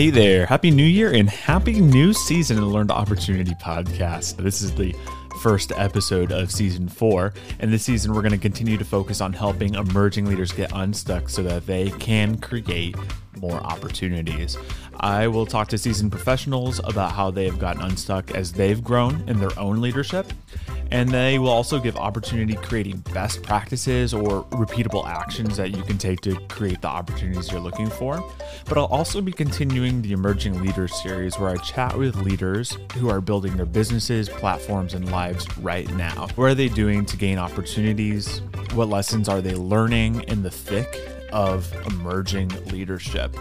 Hey 0.00 0.08
there, 0.08 0.46
Happy 0.46 0.70
New 0.70 0.82
Year 0.82 1.12
and 1.12 1.28
Happy 1.28 1.78
New 1.78 2.14
Season 2.14 2.56
of 2.56 2.64
the 2.64 2.70
Learned 2.70 2.90
Opportunity 2.90 3.52
podcast. 3.62 4.38
This 4.38 4.62
is 4.62 4.74
the 4.74 4.96
first 5.42 5.72
episode 5.76 6.32
of 6.32 6.50
season 6.50 6.88
four. 6.88 7.34
And 7.58 7.70
this 7.70 7.82
season, 7.82 8.14
we're 8.14 8.22
going 8.22 8.32
to 8.32 8.38
continue 8.38 8.78
to 8.78 8.84
focus 8.86 9.20
on 9.20 9.34
helping 9.34 9.74
emerging 9.74 10.24
leaders 10.24 10.52
get 10.52 10.72
unstuck 10.72 11.28
so 11.28 11.42
that 11.42 11.66
they 11.66 11.90
can 11.90 12.38
create 12.38 12.96
more 13.42 13.58
opportunities. 13.58 14.56
I 15.00 15.28
will 15.28 15.44
talk 15.44 15.68
to 15.68 15.76
seasoned 15.76 16.12
professionals 16.12 16.78
about 16.84 17.12
how 17.12 17.30
they 17.30 17.44
have 17.44 17.58
gotten 17.58 17.82
unstuck 17.82 18.30
as 18.30 18.54
they've 18.54 18.82
grown 18.82 19.22
in 19.28 19.38
their 19.38 19.56
own 19.58 19.82
leadership. 19.82 20.32
And 20.90 21.08
they 21.08 21.38
will 21.38 21.50
also 21.50 21.78
give 21.78 21.96
opportunity 21.96 22.54
creating 22.54 22.98
best 23.12 23.42
practices 23.42 24.12
or 24.12 24.44
repeatable 24.46 25.06
actions 25.06 25.56
that 25.56 25.70
you 25.76 25.82
can 25.84 25.98
take 25.98 26.20
to 26.22 26.34
create 26.48 26.82
the 26.82 26.88
opportunities 26.88 27.50
you're 27.52 27.60
looking 27.60 27.88
for. 27.88 28.22
But 28.68 28.76
I'll 28.76 28.86
also 28.86 29.20
be 29.20 29.32
continuing 29.32 30.02
the 30.02 30.12
Emerging 30.12 30.60
Leaders 30.62 30.94
series 31.00 31.38
where 31.38 31.50
I 31.50 31.56
chat 31.58 31.96
with 31.96 32.16
leaders 32.16 32.76
who 32.96 33.08
are 33.08 33.20
building 33.20 33.56
their 33.56 33.66
businesses, 33.66 34.28
platforms, 34.28 34.94
and 34.94 35.10
lives 35.12 35.46
right 35.58 35.88
now. 35.94 36.28
What 36.34 36.46
are 36.46 36.54
they 36.54 36.68
doing 36.68 37.06
to 37.06 37.16
gain 37.16 37.38
opportunities? 37.38 38.40
What 38.74 38.88
lessons 38.88 39.28
are 39.28 39.40
they 39.40 39.54
learning 39.54 40.24
in 40.24 40.42
the 40.42 40.50
thick 40.50 40.98
of 41.32 41.72
emerging 41.86 42.48
leadership? 42.66 43.36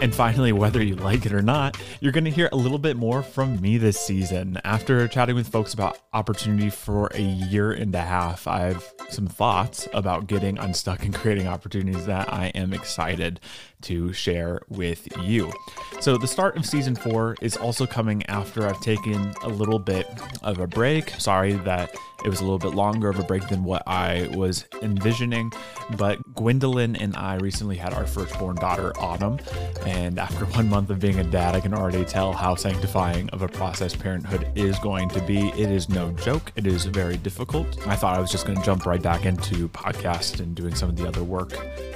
And 0.00 0.14
finally, 0.14 0.52
whether 0.52 0.82
you 0.82 0.96
like 0.96 1.24
it 1.24 1.32
or 1.32 1.40
not, 1.40 1.78
you're 2.00 2.12
going 2.12 2.24
to 2.24 2.30
hear 2.30 2.50
a 2.52 2.56
little 2.56 2.78
bit 2.78 2.96
more 2.96 3.22
from 3.22 3.58
me 3.60 3.78
this 3.78 3.98
season. 3.98 4.60
After 4.62 5.08
chatting 5.08 5.34
with 5.34 5.48
folks 5.48 5.72
about 5.72 5.98
opportunity 6.12 6.68
for 6.68 7.06
a 7.14 7.22
year 7.22 7.72
and 7.72 7.94
a 7.94 8.02
half, 8.02 8.46
I 8.46 8.60
have 8.60 8.92
some 9.08 9.26
thoughts 9.26 9.88
about 9.94 10.26
getting 10.26 10.58
unstuck 10.58 11.04
and 11.04 11.14
creating 11.14 11.46
opportunities 11.46 12.04
that 12.06 12.30
I 12.30 12.48
am 12.48 12.74
excited 12.74 13.40
to 13.84 14.12
share 14.12 14.60
with 14.68 15.06
you. 15.22 15.52
So, 16.00 16.16
the 16.16 16.26
start 16.26 16.56
of 16.56 16.66
season 16.66 16.94
four 16.94 17.36
is 17.40 17.56
also 17.56 17.86
coming 17.86 18.24
after 18.26 18.66
I've 18.66 18.80
taken 18.80 19.32
a 19.42 19.48
little 19.48 19.78
bit 19.78 20.06
of 20.42 20.58
a 20.58 20.66
break. 20.66 21.10
Sorry 21.18 21.52
that 21.52 21.94
it 22.24 22.30
was 22.30 22.40
a 22.40 22.42
little 22.42 22.58
bit 22.58 22.74
longer 22.74 23.10
of 23.10 23.18
a 23.18 23.22
break 23.22 23.46
than 23.48 23.64
what 23.64 23.82
I 23.86 24.28
was 24.32 24.64
envisioning, 24.80 25.52
but 25.98 26.18
Gwendolyn 26.34 26.96
and 26.96 27.14
I 27.16 27.36
recently 27.36 27.76
had 27.76 27.92
our 27.92 28.06
firstborn 28.06 28.56
daughter, 28.56 28.92
Autumn. 28.98 29.38
And 29.86 30.18
after 30.18 30.44
one 30.56 30.70
month 30.70 30.88
of 30.88 31.00
being 31.00 31.20
a 31.20 31.24
dad, 31.24 31.54
I 31.54 31.60
can 31.60 31.74
already 31.74 32.04
tell 32.06 32.32
how 32.32 32.54
sanctifying 32.54 33.28
of 33.30 33.42
a 33.42 33.48
process 33.48 33.94
parenthood 33.94 34.48
is 34.54 34.78
going 34.78 35.10
to 35.10 35.20
be. 35.20 35.48
It 35.50 35.70
is 35.70 35.90
no 35.90 36.12
joke, 36.12 36.50
it 36.56 36.66
is 36.66 36.86
very 36.86 37.18
difficult. 37.18 37.86
I 37.86 37.94
thought 37.94 38.16
I 38.16 38.20
was 38.20 38.30
just 38.30 38.46
going 38.46 38.58
to 38.58 38.64
jump 38.64 38.86
right 38.86 39.02
back 39.02 39.26
into 39.26 39.68
podcast 39.68 40.40
and 40.40 40.54
doing 40.54 40.74
some 40.74 40.88
of 40.88 40.96
the 40.96 41.06
other 41.06 41.22
work 41.22 41.50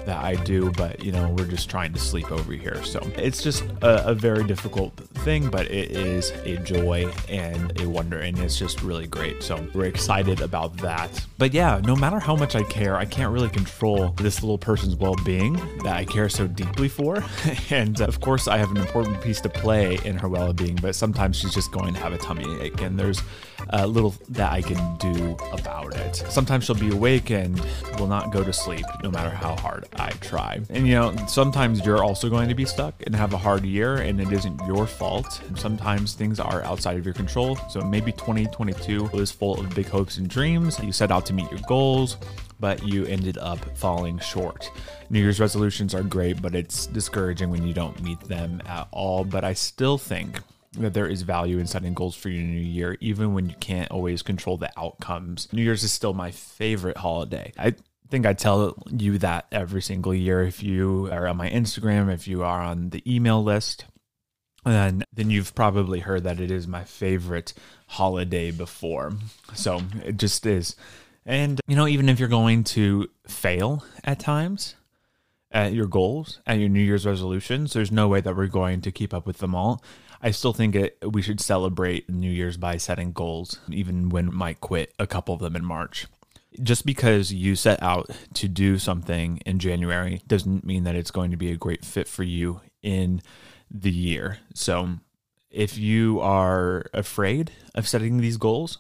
that 0.05 0.23
I 0.23 0.35
do, 0.45 0.71
but 0.73 1.03
you 1.03 1.13
know, 1.13 1.31
we're 1.31 1.47
just 1.47 1.71
trying 1.71 1.78
to 1.87 2.01
sleep 2.01 2.33
over 2.33 2.53
here. 2.53 2.83
So 2.83 2.99
it's 3.17 3.43
just 3.43 3.63
a, 3.83 4.09
a 4.09 4.15
very 4.15 4.43
difficult 4.43 5.08
thing, 5.19 5.49
but 5.49 5.71
it 5.71 5.91
is 5.91 6.31
a 6.45 6.57
joy 6.59 7.11
and 7.29 7.79
a 7.81 7.89
wonder, 7.89 8.19
and 8.19 8.39
it's 8.39 8.59
just 8.59 8.83
really 8.83 9.07
great. 9.07 9.43
So 9.43 9.67
we're 9.75 9.85
excited 9.85 10.41
about 10.41 10.77
that. 10.79 11.25
But 11.39 11.53
yeah, 11.53 11.81
no 11.85 11.95
matter 11.95 12.19
how 12.19 12.37
much 12.37 12.55
I 12.55 12.63
care, 12.63 12.97
I 12.97 13.05
can't 13.05 13.33
really 13.33 13.49
control 13.49 14.11
this 14.17 14.43
little 14.43 14.59
person's 14.59 14.97
well 14.97 15.17
being 15.25 15.55
that 15.85 15.97
I 15.97 16.05
care 16.05 16.29
so 16.29 16.47
deeply 16.47 16.89
for. 16.89 17.23
and 17.71 18.01
uh, 18.01 18.07
of 18.07 18.21
course, 18.21 18.49
I 18.49 18.57
have 18.57 18.71
an 18.71 18.79
important 18.79 19.21
piece 19.21 19.41
to 19.43 19.49
play 19.49 19.99
in 20.05 20.17
her 20.17 20.29
well 20.29 20.53
being, 20.53 20.77
but 20.77 20.95
sometimes 20.95 21.37
she's 21.37 21.55
just 21.55 21.73
going 21.73 21.95
to 21.95 22.01
have 22.01 22.13
a 22.13 22.19
tummy 22.19 22.61
ache, 22.61 22.81
and 22.81 22.99
there's 22.99 23.23
a 23.71 23.87
little 23.87 24.15
that 24.31 24.53
I 24.53 24.63
can 24.63 24.97
do 24.97 25.37
about 25.53 25.95
it. 25.97 26.17
Sometimes 26.29 26.65
she'll 26.65 26.77
be 26.77 26.91
awake 26.91 27.31
and 27.31 27.61
will 27.99 28.07
not 28.07 28.33
go 28.33 28.43
to 28.43 28.53
sleep 28.53 28.87
no 29.03 29.11
matter 29.11 29.31
how 29.31 29.57
hard 29.57 29.87
I 29.97 30.11
try. 30.11 30.61
And 30.71 30.87
you 30.87 30.95
know, 30.95 31.15
sometimes 31.27 31.85
you're 31.85 32.03
also 32.03 32.29
going 32.29 32.49
to 32.49 32.55
be 32.55 32.65
stuck 32.65 32.95
and 33.07 33.15
have 33.15 33.33
a 33.33 33.39
hard 33.39 33.65
year 33.65 33.97
and 33.97 34.21
it 34.21 34.33
isn't 34.33 34.61
your 34.67 34.87
fault. 34.87 35.18
Sometimes 35.57 36.15
things 36.15 36.41
are 36.41 36.63
outside 36.65 36.97
of 36.97 37.05
your 37.05 37.15
control. 37.15 37.57
So 37.69 37.81
maybe 37.81 38.13
2022 38.13 39.11
was 39.13 39.31
full 39.31 39.59
of 39.59 39.75
big 39.75 39.89
hopes 39.89 40.19
and 40.19 40.29
dreams. 40.29 40.79
You 40.81 40.93
set 40.93 41.11
out 41.11 41.27
to 41.27 41.33
meet 41.33 41.51
your 41.51 41.61
goals, 41.67 42.17
but 42.61 42.83
you 42.87 43.05
ended 43.07 43.39
up 43.39 43.59
falling 43.77 44.19
short. 44.19 44.71
New 45.11 45.21
Year's 45.21 45.41
resolutions 45.41 45.95
are 45.95 46.03
great, 46.03 46.43
but 46.43 46.55
it's 46.55 46.87
discouraging 46.87 47.51
when 47.51 47.67
you 47.67 47.75
don't 47.75 48.03
meet 48.03 48.21
them 48.21 48.61
at 48.67 48.89
all. 48.91 49.25
But 49.25 49.45
I 49.45 49.55
still 49.55 49.99
think 49.99 50.41
that 50.73 50.95
there 50.95 51.07
is 51.07 51.23
value 51.23 51.59
in 51.59 51.67
setting 51.67 51.95
goals 51.95 52.15
for 52.15 52.29
your 52.29 52.43
new 52.43 52.61
year, 52.61 52.97
even 53.01 53.35
when 53.35 53.49
you 53.49 53.57
can't 53.61 53.91
always 53.91 54.23
control 54.23 54.57
the 54.57 54.71
outcomes. 54.77 55.49
New 55.53 55.63
Year's 55.63 55.83
is 55.83 55.93
still 55.93 56.15
my 56.15 56.31
favorite 56.31 56.99
holiday. 56.99 57.53
I 57.59 57.75
think 58.11 58.27
I 58.27 58.33
tell 58.33 58.77
you 58.91 59.19
that 59.19 59.47
every 59.53 59.83
single 59.83 60.15
year. 60.15 60.43
If 60.43 60.63
you 60.63 61.09
are 61.13 61.27
on 61.27 61.37
my 61.37 61.51
Instagram, 61.51 62.13
if 62.13 62.29
you 62.29 62.43
are 62.43 62.61
on 62.61 62.91
the 62.91 63.03
email 63.07 63.43
list, 63.43 63.87
and 64.65 65.05
then 65.13 65.31
you've 65.31 65.55
probably 65.55 66.01
heard 66.01 66.25
that 66.25 66.41
it 66.41 66.51
is 66.51 66.67
my 66.67 66.85
favorite 66.85 67.55
holiday 67.87 68.51
before. 68.51 69.13
So 69.55 69.83
it 70.05 70.17
just 70.17 70.45
is. 70.47 70.77
And, 71.25 71.61
you 71.67 71.77
know, 71.77 71.87
even 71.87 72.09
if 72.09 72.19
you're 72.19 72.29
going 72.29 72.65
to 72.65 73.09
fail 73.27 73.85
at 74.05 74.19
times, 74.19 74.75
at 75.51 75.73
your 75.73 75.87
goals, 75.87 76.41
at 76.47 76.59
your 76.59 76.69
New 76.69 76.81
Year's 76.81 77.07
resolutions, 77.07 77.73
there's 77.73 77.93
no 77.93 78.09
way 78.09 78.21
that 78.21 78.37
we're 78.37 78.47
going 78.47 78.81
to 78.83 78.93
keep 78.93 79.15
up 79.15 79.27
with 79.27 79.39
them 79.39 79.55
all. 79.55 79.83
I 80.21 80.31
still 80.33 80.53
think 80.53 80.75
it, 80.75 80.99
we 81.03 81.23
should 81.23 81.41
celebrate 81.41 82.11
New 82.11 82.31
Year's 82.31 82.57
by 82.57 82.77
setting 82.77 83.13
goals, 83.13 83.61
even 83.71 84.09
when 84.09 84.35
Mike 84.35 84.61
quit 84.61 84.93
a 84.99 85.07
couple 85.07 85.35
of 85.35 85.41
them 85.41 85.55
in 85.55 85.65
March. 85.65 86.07
Just 86.63 86.85
because 86.85 87.33
you 87.33 87.55
set 87.55 87.83
out 87.83 88.11
to 88.35 88.49
do 88.49 88.79
something 88.79 89.41
in 89.47 89.59
January 89.59 90.23
doesn't 90.27 90.65
mean 90.65 90.85
that 90.85 90.97
it's 90.97 91.13
going 91.13 91.31
to 91.31 91.37
be 91.37 91.53
a 91.53 91.57
great 91.57 91.85
fit 91.85 92.09
for 92.09 92.25
you 92.25 92.61
in 92.83 93.23
the 93.71 93.91
year. 93.91 94.39
So, 94.55 94.99
if 95.51 95.79
you 95.79 96.21
are 96.21 96.87
afraid 96.93 97.53
of 97.75 97.89
setting 97.89 98.19
these 98.19 98.37
goals, 98.37 98.79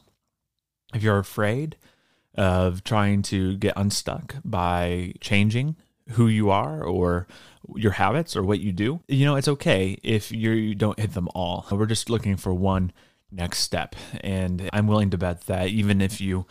if 0.95 1.03
you're 1.03 1.19
afraid 1.19 1.77
of 2.35 2.85
trying 2.85 3.23
to 3.23 3.57
get 3.57 3.75
unstuck 3.77 4.37
by 4.45 5.15
changing 5.21 5.77
who 6.11 6.29
you 6.29 6.51
are 6.51 6.83
or 6.83 7.27
your 7.75 7.93
habits 7.93 8.37
or 8.37 8.43
what 8.43 8.61
you 8.61 8.73
do, 8.73 9.01
you 9.09 9.25
know, 9.25 9.37
it's 9.37 9.49
okay 9.49 9.99
if 10.03 10.31
you're, 10.33 10.75
don't 10.75 10.99
hit 10.99 11.15
them 11.15 11.29
all. 11.35 11.67
We're 11.71 11.87
just 11.87 12.11
looking 12.11 12.37
for 12.37 12.55
one 12.55 12.93
next 13.31 13.59
step. 13.59 13.95
And 14.21 14.71
I'm 14.73 14.87
willing 14.87 15.11
to 15.11 15.19
bet 15.19 15.43
that 15.43 15.69
even 15.69 16.01
if 16.01 16.21
you 16.21 16.47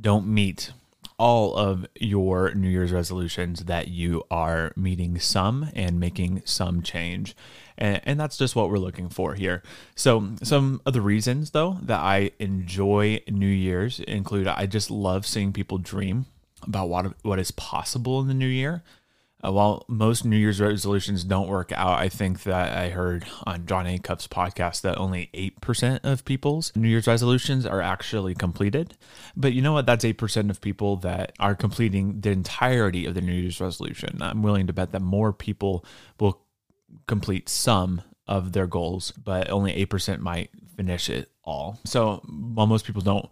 don't 0.00 0.26
meet 0.26 0.72
all 1.20 1.54
of 1.54 1.86
your 2.00 2.54
New 2.54 2.70
Year's 2.70 2.92
resolutions, 2.92 3.66
that 3.66 3.88
you 3.88 4.24
are 4.30 4.72
meeting 4.74 5.18
some 5.18 5.68
and 5.74 6.00
making 6.00 6.40
some 6.46 6.80
change. 6.80 7.36
And, 7.76 8.00
and 8.04 8.18
that's 8.18 8.38
just 8.38 8.56
what 8.56 8.70
we're 8.70 8.78
looking 8.78 9.10
for 9.10 9.34
here. 9.34 9.62
So, 9.94 10.30
some 10.42 10.80
of 10.86 10.94
the 10.94 11.02
reasons, 11.02 11.50
though, 11.50 11.76
that 11.82 12.00
I 12.00 12.30
enjoy 12.38 13.20
New 13.28 13.46
Year's 13.46 14.00
include 14.00 14.48
I 14.48 14.64
just 14.64 14.90
love 14.90 15.26
seeing 15.26 15.52
people 15.52 15.76
dream 15.76 16.24
about 16.62 16.88
what 16.88 17.14
what 17.22 17.38
is 17.38 17.50
possible 17.50 18.20
in 18.22 18.26
the 18.26 18.34
new 18.34 18.46
year. 18.46 18.82
Uh, 19.42 19.52
while 19.52 19.84
most 19.88 20.24
New 20.24 20.36
Year's 20.36 20.60
resolutions 20.60 21.24
don't 21.24 21.48
work 21.48 21.72
out, 21.72 21.98
I 21.98 22.08
think 22.08 22.42
that 22.42 22.76
I 22.76 22.90
heard 22.90 23.24
on 23.46 23.66
Jon 23.66 23.86
Acuff's 23.86 24.26
podcast 24.26 24.82
that 24.82 24.98
only 24.98 25.30
8% 25.34 26.00
of 26.04 26.24
people's 26.24 26.72
New 26.76 26.88
Year's 26.88 27.06
resolutions 27.06 27.64
are 27.64 27.80
actually 27.80 28.34
completed. 28.34 28.96
But 29.34 29.52
you 29.52 29.62
know 29.62 29.72
what? 29.72 29.86
That's 29.86 30.04
8% 30.04 30.50
of 30.50 30.60
people 30.60 30.96
that 30.98 31.32
are 31.40 31.54
completing 31.54 32.20
the 32.20 32.30
entirety 32.30 33.06
of 33.06 33.14
the 33.14 33.22
New 33.22 33.32
Year's 33.32 33.60
resolution. 33.60 34.18
I'm 34.20 34.42
willing 34.42 34.66
to 34.66 34.72
bet 34.72 34.92
that 34.92 35.02
more 35.02 35.32
people 35.32 35.84
will 36.18 36.42
complete 37.06 37.48
some 37.48 38.02
of 38.26 38.52
their 38.52 38.66
goals, 38.66 39.12
but 39.12 39.50
only 39.50 39.72
8% 39.86 40.18
might 40.18 40.50
finish 40.76 41.08
it 41.08 41.30
all. 41.44 41.78
So 41.84 42.22
while 42.26 42.66
most 42.66 42.84
people 42.84 43.02
don't 43.02 43.28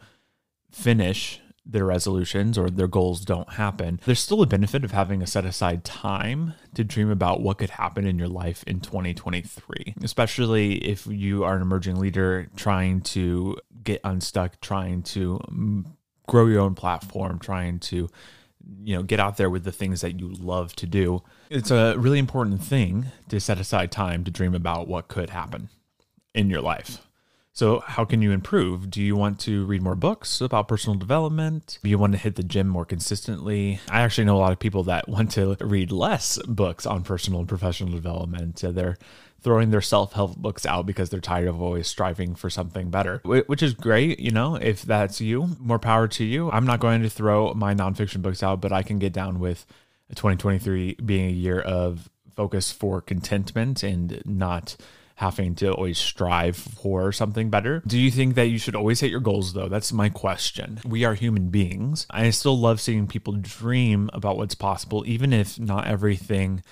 finish 0.73 1.41
their 1.69 1.85
resolutions 1.85 2.57
or 2.57 2.71
their 2.71 2.89
goals 2.89 3.21
don't 3.25 3.53
happen, 3.53 4.01
there's 4.07 4.21
still 4.21 4.43
a 4.43 4.47
benefit 4.47 4.85
of 4.85 4.93
having 4.93 5.23
a 5.23 5.27
set 5.27 5.45
aside 5.45 5.85
time 5.85 6.55
to 6.75 6.83
dream 6.83 7.11
about 7.11 7.43
what 7.43 7.59
could 7.59 7.71
happen 7.71 8.07
in 8.07 8.19
your 8.19 8.29
life 8.29 8.65
in 8.67 8.81
2023, 8.81 9.95
especially 10.03 10.77
if 10.77 11.07
you 11.07 11.45
are 11.45 11.57
an 11.57 11.63
emerging 11.63 11.97
leader 11.97 12.49
trying 12.57 13.03
to 13.03 13.57
get 13.85 14.01
unstuck, 14.03 14.61
trying 14.61 15.03
to 15.03 15.39
mm, 15.53 15.85
grow 16.27 16.47
your 16.47 16.61
own 16.61 16.75
platform, 16.75 17.39
trying 17.39 17.79
to 17.79 18.09
you 18.83 18.97
know 18.97 19.03
get 19.03 19.21
out 19.21 19.37
there 19.37 19.51
with 19.51 19.65
the 19.65 19.73
things 19.73 20.01
that 20.01 20.19
you 20.19 20.29
love 20.29 20.75
to 20.77 20.87
do. 20.87 21.23
It's 21.51 21.71
a 21.71 21.97
really 21.99 22.19
important 22.19 22.63
thing 22.63 23.07
to 23.29 23.41
set 23.41 23.59
aside 23.59 23.93
time 23.93 24.25
to 24.25 24.31
dream 24.31 24.55
about 24.55 24.89
what 24.89 25.09
could 25.09 25.31
happen 25.31 25.69
in 26.35 26.49
your 26.51 26.61
life. 26.61 27.08
So, 27.59 27.81
how 27.81 28.05
can 28.05 28.23
you 28.23 28.31
improve? 28.31 28.89
Do 28.89 29.03
you 29.03 29.17
want 29.17 29.41
to 29.41 29.65
read 29.67 29.83
more 29.83 29.97
books 29.97 30.41
about 30.41 30.69
personal 30.69 30.97
development? 30.97 31.81
Do 31.83 31.91
you 31.91 31.99
want 31.99 32.13
to 32.13 32.19
hit 32.19 32.37
the 32.37 32.45
gym 32.45 32.69
more 32.69 32.85
consistently? 32.85 33.81
I 33.91 34.03
actually 34.03 34.27
know 34.27 34.37
a 34.37 34.39
lot 34.39 34.53
of 34.53 34.61
people 34.61 34.85
that 34.85 35.09
want 35.09 35.33
to 35.33 35.57
read 35.59 35.91
less 35.91 36.39
books 36.47 36.87
on 36.87 37.03
personal 37.03 37.41
and 37.41 37.49
professional 37.49 37.91
development. 37.91 38.63
They're 38.63 38.97
throwing 39.41 39.71
their 39.71 39.81
self 39.81 40.13
help 40.13 40.37
books 40.37 40.67
out 40.67 40.87
because 40.87 41.11
they're 41.11 41.19
tired 41.19 41.49
of 41.49 41.61
always 41.61 41.89
striving 41.89 42.37
for 42.37 42.49
something 42.49 42.91
better, 42.91 43.21
which 43.25 43.65
is 43.65 43.75
great. 43.75 44.21
You 44.21 44.31
know, 44.31 44.55
if 44.55 44.83
that's 44.83 45.21
you, 45.21 45.57
more 45.59 45.81
power 45.81 46.07
to 46.07 46.25
you. 46.25 46.53
I'm 46.53 46.65
not 46.65 46.79
going 46.79 47.03
to 47.03 47.11
throw 47.11 47.55
my 47.55 47.75
nonfiction 47.75 48.23
books 48.23 48.41
out, 48.41 48.61
but 48.61 48.71
I 48.71 48.85
can 48.85 49.01
get 49.01 49.13
down 49.13 49.41
with 49.41 49.67
2023 50.11 50.99
being 51.05 51.27
a 51.27 51.33
year 51.33 51.59
of 51.59 52.09
focus 52.37 52.71
for 52.71 53.01
contentment 53.01 53.83
and 53.83 54.23
not 54.25 54.77
having 55.19 55.53
to 55.53 55.73
always 55.73 55.99
strive 55.99 56.57
for 56.57 57.11
something 57.11 57.51
better. 57.51 57.83
Do 57.85 57.99
you 57.99 58.09
think 58.09 58.37
that 58.37 58.47
you 58.47 58.57
should 58.57 58.77
always 58.77 59.01
hit 59.01 59.11
your 59.11 59.19
goals 59.19 59.53
though? 59.53 59.69
That's 59.69 59.93
my 59.93 60.09
question. 60.09 60.79
We 60.85 61.05
are 61.05 61.15
human 61.15 61.49
beings. 61.49 62.07
I 62.09 62.31
still 62.31 62.57
love 62.57 62.81
seeing 62.81 63.09
people 63.09 63.33
dream 63.33 64.11
about 64.13 64.37
what's 64.37 64.55
possible, 64.55 65.03
even 65.09 65.33
if 65.33 65.59
not 65.59 65.89
everything 65.89 66.63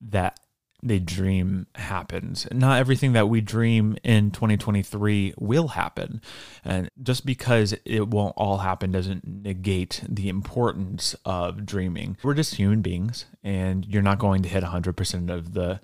that 0.00 0.38
they 0.84 1.00
dream 1.00 1.66
happens. 1.74 2.46
Not 2.52 2.78
everything 2.78 3.12
that 3.14 3.28
we 3.28 3.40
dream 3.40 3.96
in 4.04 4.30
2023 4.30 5.34
will 5.36 5.66
happen. 5.66 6.20
And 6.64 6.88
just 7.02 7.26
because 7.26 7.74
it 7.84 8.06
won't 8.06 8.34
all 8.36 8.58
happen 8.58 8.92
doesn't 8.92 9.26
negate 9.26 10.02
the 10.08 10.28
importance 10.28 11.16
of 11.24 11.66
dreaming. 11.66 12.18
We're 12.22 12.34
just 12.34 12.54
human 12.54 12.82
beings, 12.82 13.24
and 13.42 13.84
you're 13.84 14.00
not 14.00 14.20
going 14.20 14.42
to 14.42 14.48
hit 14.48 14.62
100% 14.62 15.28
of 15.28 15.54
the 15.54 15.80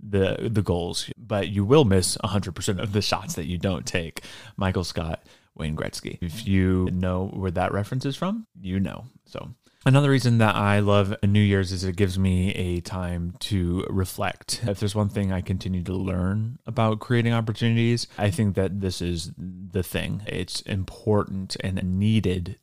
the 0.00 0.48
the 0.50 0.62
goals, 0.62 1.10
but 1.16 1.48
you 1.48 1.64
will 1.64 1.84
miss 1.84 2.16
100% 2.18 2.78
of 2.80 2.92
the 2.92 3.02
shots 3.02 3.34
that 3.34 3.46
you 3.46 3.58
don't 3.58 3.86
take. 3.86 4.22
Michael 4.56 4.84
Scott, 4.84 5.22
Wayne 5.54 5.76
Gretzky. 5.76 6.18
If 6.20 6.46
you 6.46 6.88
know 6.92 7.28
where 7.28 7.50
that 7.50 7.72
reference 7.72 8.04
is 8.04 8.16
from, 8.16 8.46
you 8.60 8.80
know. 8.80 9.06
So 9.24 9.50
Another 9.86 10.10
reason 10.10 10.38
that 10.38 10.56
I 10.56 10.80
love 10.80 11.14
New 11.22 11.38
Year's 11.38 11.70
is 11.70 11.84
it 11.84 11.94
gives 11.94 12.18
me 12.18 12.52
a 12.54 12.80
time 12.80 13.36
to 13.38 13.86
reflect. 13.88 14.62
If 14.66 14.80
there's 14.80 14.96
one 14.96 15.08
thing 15.08 15.32
I 15.32 15.42
continue 15.42 15.84
to 15.84 15.92
learn 15.92 16.58
about 16.66 16.98
creating 16.98 17.32
opportunities, 17.32 18.08
I 18.18 18.32
think 18.32 18.56
that 18.56 18.80
this 18.80 19.00
is 19.00 19.30
the 19.38 19.84
thing. 19.84 20.22
It's 20.26 20.60
important 20.62 21.56
and 21.60 22.00
needed 22.00 22.58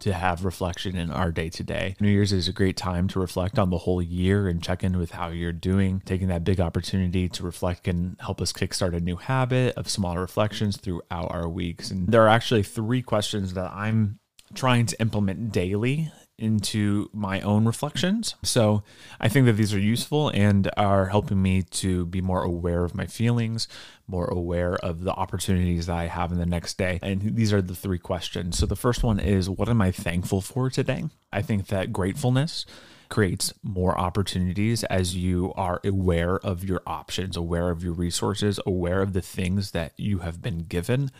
to 0.00 0.12
have 0.12 0.44
reflection 0.44 0.96
in 0.96 1.10
our 1.10 1.30
day 1.30 1.48
to 1.50 1.62
day. 1.62 1.96
New 2.00 2.08
Year's 2.08 2.32
is 2.32 2.48
a 2.48 2.52
great 2.52 2.76
time 2.76 3.08
to 3.08 3.20
reflect 3.20 3.58
on 3.58 3.70
the 3.70 3.78
whole 3.78 4.02
year 4.02 4.48
and 4.48 4.62
check 4.62 4.82
in 4.84 4.98
with 4.98 5.12
how 5.12 5.28
you're 5.28 5.52
doing. 5.52 6.02
Taking 6.04 6.28
that 6.28 6.44
big 6.44 6.60
opportunity 6.60 7.28
to 7.28 7.42
reflect 7.42 7.84
can 7.84 8.16
help 8.20 8.40
us 8.40 8.52
kickstart 8.52 8.94
a 8.94 9.00
new 9.00 9.16
habit 9.16 9.74
of 9.76 9.88
smaller 9.88 10.20
reflections 10.20 10.76
throughout 10.76 11.30
our 11.30 11.48
weeks. 11.48 11.90
And 11.90 12.08
there 12.08 12.22
are 12.22 12.28
actually 12.28 12.62
three 12.62 13.02
questions 13.02 13.54
that 13.54 13.72
I'm 13.72 14.18
trying 14.54 14.86
to 14.86 15.00
implement 15.00 15.52
daily 15.52 16.10
into 16.40 17.10
my 17.12 17.40
own 17.42 17.64
reflections. 17.64 18.34
So 18.42 18.82
I 19.20 19.28
think 19.28 19.46
that 19.46 19.52
these 19.52 19.74
are 19.74 19.78
useful 19.78 20.30
and 20.30 20.70
are 20.76 21.06
helping 21.06 21.40
me 21.40 21.62
to 21.62 22.06
be 22.06 22.20
more 22.20 22.42
aware 22.42 22.84
of 22.84 22.94
my 22.94 23.06
feelings, 23.06 23.68
more 24.06 24.26
aware 24.26 24.74
of 24.76 25.04
the 25.04 25.12
opportunities 25.12 25.86
that 25.86 25.96
I 25.96 26.06
have 26.06 26.32
in 26.32 26.38
the 26.38 26.46
next 26.46 26.78
day. 26.78 26.98
And 27.02 27.36
these 27.36 27.52
are 27.52 27.62
the 27.62 27.74
three 27.74 27.98
questions. 27.98 28.58
So 28.58 28.66
the 28.66 28.76
first 28.76 29.02
one 29.02 29.20
is 29.20 29.48
what 29.48 29.68
am 29.68 29.80
I 29.80 29.90
thankful 29.90 30.40
for 30.40 30.70
today? 30.70 31.04
I 31.32 31.42
think 31.42 31.66
that 31.68 31.92
gratefulness 31.92 32.66
creates 33.08 33.52
more 33.62 33.98
opportunities 33.98 34.84
as 34.84 35.16
you 35.16 35.52
are 35.56 35.80
aware 35.84 36.38
of 36.38 36.64
your 36.64 36.80
options, 36.86 37.36
aware 37.36 37.68
of 37.68 37.84
your 37.84 37.92
resources, 37.92 38.58
aware 38.64 39.02
of 39.02 39.12
the 39.12 39.20
things 39.20 39.72
that 39.72 39.92
you 39.96 40.20
have 40.20 40.40
been 40.40 40.60
given 40.60 41.10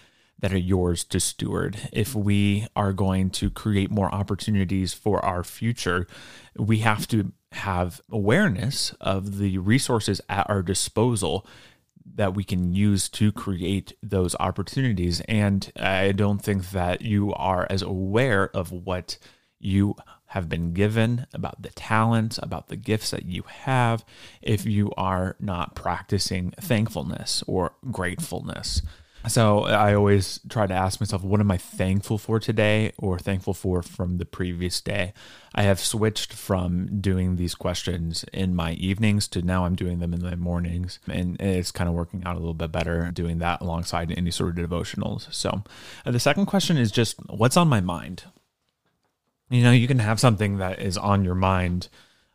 that 0.41 0.53
are 0.53 0.59
yours 0.59 1.05
to 1.05 1.21
steward. 1.21 1.89
If 1.93 2.15
we 2.15 2.67
are 2.75 2.93
going 2.93 3.31
to 3.31 3.51
create 3.51 3.91
more 3.91 4.13
opportunities 4.15 4.93
for 4.93 5.25
our 5.25 5.45
future, 5.45 6.07
we 6.57 6.79
have 6.79 7.07
to 7.09 7.33
have 7.53 8.01
awareness 8.11 8.95
of 9.01 9.39
the 9.39 9.59
resources 9.59 10.21
at 10.29 10.49
our 10.49 10.63
disposal 10.63 11.47
that 12.15 12.35
we 12.35 12.43
can 12.45 12.75
use 12.75 13.09
to 13.09 13.31
create 13.33 13.93
those 14.03 14.35
opportunities. 14.41 15.21
And 15.23 15.71
I 15.79 16.13
don't 16.13 16.43
think 16.43 16.71
that 16.71 17.03
you 17.03 17.33
are 17.35 17.67
as 17.71 17.83
aware 17.83 18.49
of 18.57 18.73
what 18.73 19.19
you 19.59 19.95
have 20.27 20.49
been 20.49 20.73
given, 20.73 21.27
about 21.35 21.61
the 21.61 21.71
talents, 21.71 22.39
about 22.43 22.69
the 22.69 22.77
gifts 22.77 23.11
that 23.11 23.27
you 23.27 23.43
have, 23.43 24.05
if 24.41 24.65
you 24.65 24.93
are 24.97 25.37
not 25.41 25.75
practicing 25.75 26.53
thankfulness 26.53 27.43
or 27.47 27.75
gratefulness. 27.91 28.81
So 29.29 29.65
I 29.65 29.95
always 29.95 30.41
try 30.49 30.67
to 30.67 30.75
ask 30.75 30.99
myself, 30.99 31.23
what 31.23 31.41
am 31.41 31.51
I 31.51 31.59
thankful 31.59 32.17
for 32.17 32.41
today 32.41 32.93
or 32.97 33.19
thankful 33.19 33.53
for 33.53 33.83
from 33.83 34.17
the 34.17 34.25
previous 34.25 34.81
day? 34.81 35.13
I 35.55 35.63
have 35.63 35.79
switched 35.79 36.33
from 36.33 37.01
doing 37.01 37.37
these 37.37 37.55
questions 37.55 38.25
in 38.33 38.55
my 38.55 38.73
evenings 38.73 39.29
to 39.29 39.43
now 39.43 39.67
I'm 39.67 39.75
doing 39.75 39.99
them 39.99 40.15
in 40.15 40.23
my 40.23 40.37
mornings. 40.37 41.01
And 41.07 41.41
it's 41.41 41.71
kind 41.71 41.89
of 41.89 41.95
working 41.95 42.23
out 42.25 42.37
a 42.37 42.39
little 42.39 42.55
bit 42.55 42.73
better 42.73 43.11
doing 43.13 43.39
that 43.39 43.61
alongside 43.61 44.11
any 44.11 44.31
sort 44.31 44.59
of 44.59 44.71
devotionals. 44.71 45.33
So 45.35 45.65
uh, 46.07 46.11
the 46.11 46.21
second 46.21 46.47
question 46.47 46.79
is 46.79 46.91
just 46.91 47.17
what's 47.29 47.59
on 47.59 47.69
my 47.69 47.81
mind? 47.81 48.25
You 49.51 49.63
know, 49.63 49.73
you 49.73 49.87
can 49.89 49.99
have 49.99 50.19
something 50.19 50.59
that 50.59 50.81
is 50.81 50.97
on 50.97 51.25
your 51.25 51.35
mind 51.35 51.89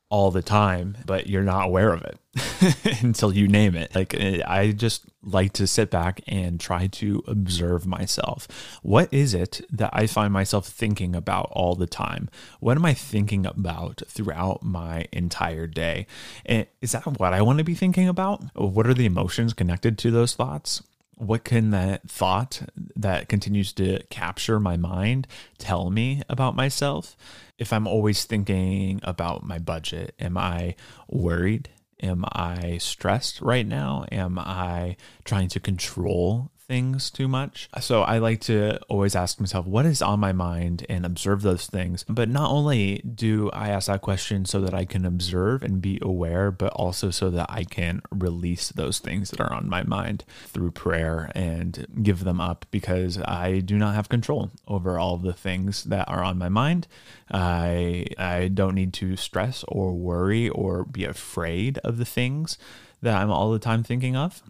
all 0.10 0.32
the 0.32 0.42
time, 0.42 0.98
but 1.06 1.28
you're 1.28 1.44
not 1.44 1.66
aware 1.66 1.92
of 1.92 2.04
it 2.04 3.02
until 3.02 3.34
you 3.34 3.48
name 3.48 3.76
it. 3.76 3.94
Like, 3.96 4.14
I 4.14 4.72
just 4.72 5.06
like 5.24 5.54
to 5.54 5.66
sit 5.66 5.90
back 5.90 6.22
and 6.28 6.60
try 6.60 6.88
to 6.88 7.24
observe 7.28 7.88
myself. 7.88 8.48
What 8.84 9.12
is 9.12 9.34
it 9.34 9.62
that 9.72 9.90
I 9.94 10.06
find 10.06 10.32
myself 10.32 10.68
thinking 10.68 11.16
about 11.16 11.50
all 11.52 11.76
the 11.76 11.88
time? 11.88 12.30
What 12.60 12.78
am 12.78 12.86
I 12.86 12.94
thinking 12.94 13.46
about 13.46 14.04
throughout 14.08 14.62
my 14.64 15.08
entire 15.12 15.66
day? 15.66 16.06
And 16.46 16.68
is 16.82 16.92
that 16.92 17.06
what 17.20 17.34
I 17.34 17.42
want 17.42 17.58
to 17.58 17.64
be 17.64 17.76
thinking 17.76 18.08
about? 18.08 18.44
What 18.56 18.88
are 18.88 18.94
the 18.94 19.06
emotions 19.06 19.54
connected 19.54 19.98
to 20.00 20.12
those 20.12 20.36
thoughts? 20.36 20.84
What 21.18 21.44
can 21.44 21.72
that 21.72 22.10
thought 22.10 22.62
that 22.96 23.30
continues 23.30 23.74
to 23.74 24.04
capture 24.10 24.60
my 24.60 24.78
mind 24.78 25.28
tell 25.58 25.90
me 25.90 26.22
about 26.30 26.56
myself? 26.56 27.16
If 27.58 27.72
I'm 27.72 27.88
always 27.88 28.26
thinking 28.26 29.00
about 29.04 29.46
my 29.46 29.60
budget, 29.60 30.14
am 30.20 30.38
I 30.38 30.76
worried? 31.08 31.70
Am 32.02 32.26
I 32.32 32.78
stressed 32.78 33.42
right 33.42 33.66
now? 33.66 34.06
Am 34.12 34.38
I 34.38 34.98
trying 35.24 35.48
to 35.50 35.60
control 35.60 36.52
things 36.68 37.10
too 37.10 37.28
much. 37.28 37.70
So 37.80 38.02
I 38.02 38.18
like 38.18 38.42
to 38.42 38.80
always 38.88 39.16
ask 39.16 39.40
myself, 39.40 39.66
what 39.66 39.86
is 39.86 40.02
on 40.02 40.20
my 40.20 40.32
mind 40.32 40.86
and 40.90 41.06
observe 41.06 41.42
those 41.42 41.68
things. 41.68 42.04
But 42.08 42.30
not 42.30 42.50
only 42.50 42.98
do 43.00 43.50
I 43.52 43.70
ask 43.70 43.88
that 43.88 44.02
question 44.02 44.46
so 44.46 44.62
that 44.62 44.74
I 44.74 44.86
can 44.86 45.06
observe 45.06 45.64
and 45.64 45.82
be 45.82 46.00
aware, 46.02 46.52
but 46.52 46.74
also 46.74 47.12
so 47.12 47.30
that 47.32 47.48
I 47.50 47.64
can 47.64 48.02
release 48.12 48.70
those 48.70 49.00
things 49.00 49.32
that 49.32 49.40
are 49.40 49.54
on 49.54 49.70
my 49.70 49.84
mind 49.84 50.24
through 50.48 50.72
prayer 50.72 51.32
and 51.36 51.86
give 52.02 52.24
them 52.24 52.42
up 52.42 52.66
because 52.72 53.20
I 53.20 53.60
do 53.60 53.78
not 53.78 53.96
have 53.96 54.10
control 54.10 54.52
over 54.68 55.00
all 55.00 55.18
the 55.18 55.34
things 55.34 55.84
that 55.86 56.08
are 56.10 56.24
on 56.24 56.38
my 56.38 56.50
mind. 56.50 56.88
I 57.30 58.06
I 58.18 58.48
don't 58.48 58.76
need 58.76 58.94
to 58.94 59.16
stress 59.16 59.64
or 59.68 59.94
worry 59.94 60.50
or 60.50 60.84
be 60.84 61.06
afraid 61.06 61.78
of 61.80 61.98
the 61.98 62.06
things 62.06 62.58
that 63.02 63.22
I'm 63.22 63.32
all 63.32 63.52
the 63.52 63.60
time 63.60 63.84
thinking 63.84 64.16
of 64.16 64.42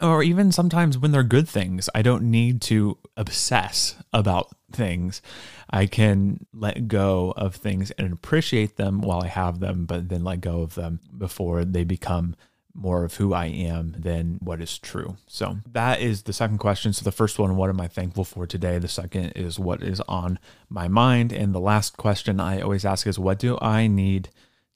or 0.00 0.22
even 0.22 0.52
sometimes 0.52 0.96
when 0.96 1.10
they're 1.10 1.22
good 1.22 1.48
things, 1.48 1.88
I 1.94 2.02
don't 2.02 2.30
need 2.30 2.60
to 2.62 2.98
obsess 3.16 3.96
about 4.12 4.48
things. 4.70 5.22
I 5.70 5.86
can 5.86 6.46
let 6.52 6.88
go 6.88 7.32
of 7.36 7.56
things 7.56 7.90
and 7.92 8.12
appreciate 8.12 8.76
them 8.76 9.00
while 9.00 9.22
I 9.22 9.28
have 9.28 9.60
them, 9.60 9.86
but 9.86 10.08
then 10.08 10.24
let 10.24 10.40
go 10.40 10.60
of 10.60 10.74
them 10.74 11.00
before 11.16 11.64
they 11.64 11.84
become 11.84 12.36
more 12.74 13.02
of 13.02 13.14
who 13.14 13.32
I 13.32 13.46
am 13.46 13.96
than 13.98 14.38
what 14.40 14.60
is 14.60 14.78
true. 14.78 15.16
So 15.26 15.58
that 15.72 16.00
is 16.00 16.22
the 16.22 16.32
second 16.32 16.58
question. 16.58 16.92
So 16.92 17.02
the 17.02 17.10
first 17.10 17.38
one, 17.38 17.56
what 17.56 17.70
am 17.70 17.80
I 17.80 17.88
thankful 17.88 18.24
for 18.24 18.46
today? 18.46 18.78
The 18.78 18.86
second 18.86 19.32
is 19.34 19.58
what 19.58 19.82
is 19.82 20.00
on 20.02 20.38
my 20.68 20.86
mind. 20.86 21.32
And 21.32 21.52
the 21.52 21.60
last 21.60 21.96
question 21.96 22.38
I 22.38 22.60
always 22.60 22.84
ask 22.84 23.06
is, 23.08 23.18
what 23.18 23.40
do 23.40 23.58
I 23.60 23.88
need 23.88 24.28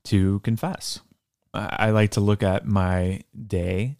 to 0.04 0.40
confess? 0.40 0.98
I 1.54 1.90
like 1.90 2.10
to 2.12 2.20
look 2.20 2.42
at 2.42 2.66
my 2.66 3.20
day 3.46 3.98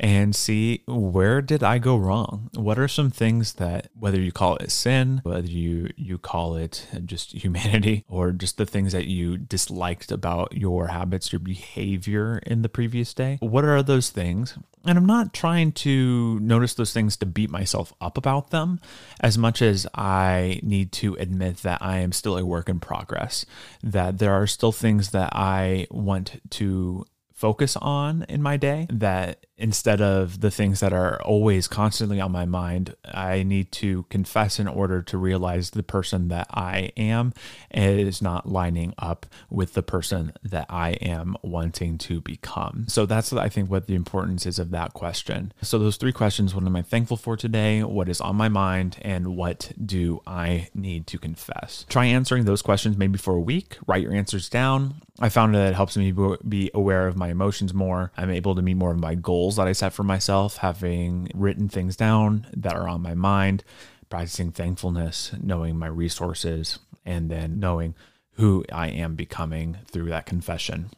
and 0.00 0.34
see 0.34 0.82
where 0.88 1.42
did 1.42 1.62
I 1.62 1.78
go 1.78 1.94
wrong? 1.96 2.48
What 2.54 2.78
are 2.78 2.88
some 2.88 3.10
things 3.10 3.54
that 3.54 3.90
whether 3.94 4.18
you 4.18 4.32
call 4.32 4.56
it 4.56 4.70
sin, 4.72 5.20
whether 5.24 5.46
you 5.46 5.90
you 5.96 6.16
call 6.16 6.56
it 6.56 6.86
just 7.04 7.32
humanity 7.32 8.04
or 8.08 8.32
just 8.32 8.56
the 8.56 8.64
things 8.64 8.92
that 8.92 9.06
you 9.06 9.36
disliked 9.36 10.10
about 10.10 10.56
your 10.56 10.88
habits, 10.88 11.32
your 11.32 11.38
behavior 11.38 12.38
in 12.46 12.62
the 12.62 12.68
previous 12.70 13.12
day? 13.12 13.36
What 13.40 13.66
are 13.66 13.82
those 13.82 14.08
things? 14.08 14.56
And 14.86 14.96
I'm 14.96 15.04
not 15.04 15.34
trying 15.34 15.72
to 15.72 16.40
notice 16.40 16.72
those 16.72 16.94
things 16.94 17.18
to 17.18 17.26
beat 17.26 17.50
myself 17.50 17.92
up 18.00 18.16
about 18.16 18.48
them 18.48 18.80
as 19.20 19.36
much 19.36 19.60
as 19.60 19.86
I 19.94 20.60
need 20.62 20.92
to 20.92 21.14
admit 21.16 21.58
that 21.58 21.82
I 21.82 21.98
am 21.98 22.12
still 22.12 22.38
a 22.38 22.46
work 22.46 22.70
in 22.70 22.80
progress, 22.80 23.44
that 23.82 24.16
there 24.16 24.32
are 24.32 24.46
still 24.46 24.72
things 24.72 25.10
that 25.10 25.36
I 25.36 25.86
want 25.90 26.40
to 26.52 27.04
focus 27.40 27.74
on 27.76 28.22
in 28.28 28.42
my 28.42 28.58
day 28.58 28.86
that 28.90 29.46
instead 29.60 30.00
of 30.00 30.40
the 30.40 30.50
things 30.50 30.80
that 30.80 30.92
are 30.92 31.22
always 31.22 31.68
constantly 31.68 32.20
on 32.20 32.32
my 32.32 32.46
mind, 32.46 32.96
I 33.04 33.42
need 33.42 33.70
to 33.72 34.04
confess 34.04 34.58
in 34.58 34.66
order 34.66 35.02
to 35.02 35.18
realize 35.18 35.70
the 35.70 35.82
person 35.82 36.28
that 36.28 36.48
I 36.52 36.92
am 36.96 37.34
is 37.70 38.22
not 38.22 38.48
lining 38.48 38.94
up 38.98 39.26
with 39.50 39.74
the 39.74 39.82
person 39.82 40.32
that 40.42 40.66
I 40.68 40.92
am 40.92 41.36
wanting 41.42 41.98
to 41.98 42.20
become. 42.20 42.86
So 42.88 43.06
that's, 43.06 43.32
I 43.32 43.48
think, 43.48 43.70
what 43.70 43.86
the 43.86 43.94
importance 43.94 44.46
is 44.46 44.58
of 44.58 44.70
that 44.70 44.94
question. 44.94 45.52
So, 45.62 45.78
those 45.78 45.96
three 45.96 46.12
questions 46.12 46.54
what 46.54 46.64
am 46.64 46.76
I 46.76 46.82
thankful 46.82 47.16
for 47.16 47.36
today? 47.36 47.82
What 47.82 48.08
is 48.08 48.20
on 48.20 48.36
my 48.36 48.48
mind? 48.48 48.96
And 49.02 49.36
what 49.36 49.72
do 49.84 50.22
I 50.26 50.68
need 50.74 51.06
to 51.08 51.18
confess? 51.18 51.84
Try 51.88 52.06
answering 52.06 52.44
those 52.44 52.62
questions 52.62 52.96
maybe 52.96 53.18
for 53.18 53.34
a 53.34 53.40
week, 53.40 53.76
write 53.86 54.02
your 54.02 54.14
answers 54.14 54.48
down. 54.48 54.94
I 55.20 55.28
found 55.28 55.54
that 55.54 55.68
it 55.68 55.74
helps 55.74 55.98
me 55.98 56.14
be 56.48 56.70
aware 56.72 57.06
of 57.06 57.16
my 57.16 57.28
emotions 57.28 57.74
more. 57.74 58.10
I'm 58.16 58.30
able 58.30 58.54
to 58.54 58.62
meet 58.62 58.74
more 58.74 58.92
of 58.92 58.98
my 58.98 59.14
goals 59.14 59.49
that 59.56 59.68
I 59.68 59.72
set 59.72 59.92
for 59.92 60.02
myself, 60.02 60.58
having 60.58 61.30
written 61.34 61.68
things 61.68 61.96
down 61.96 62.46
that 62.56 62.74
are 62.74 62.88
on 62.88 63.02
my 63.02 63.14
mind, 63.14 63.64
practicing 64.08 64.52
thankfulness, 64.52 65.32
knowing 65.40 65.78
my 65.78 65.86
resources, 65.86 66.78
and 67.04 67.30
then 67.30 67.58
knowing 67.58 67.94
who 68.34 68.64
I 68.72 68.88
am 68.88 69.14
becoming 69.14 69.78
through 69.86 70.08
that 70.10 70.26
confession 70.26 70.90